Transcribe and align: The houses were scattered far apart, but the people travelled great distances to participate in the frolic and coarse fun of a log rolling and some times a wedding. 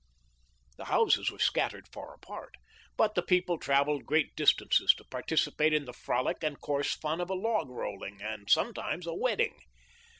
The 0.77 0.85
houses 0.85 1.29
were 1.29 1.37
scattered 1.37 1.87
far 1.87 2.15
apart, 2.15 2.57
but 2.97 3.13
the 3.13 3.21
people 3.21 3.59
travelled 3.59 4.07
great 4.07 4.35
distances 4.35 4.95
to 4.95 5.03
participate 5.03 5.75
in 5.75 5.85
the 5.85 5.93
frolic 5.93 6.41
and 6.41 6.59
coarse 6.59 6.95
fun 6.95 7.21
of 7.21 7.29
a 7.29 7.35
log 7.35 7.69
rolling 7.69 8.19
and 8.19 8.49
some 8.49 8.73
times 8.73 9.05
a 9.05 9.13
wedding. 9.13 9.59